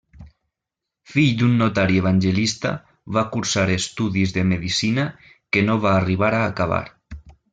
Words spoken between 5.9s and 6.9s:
arribar a acabar.